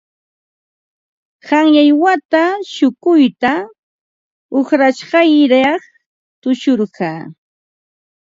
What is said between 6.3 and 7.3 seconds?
tushurqaa.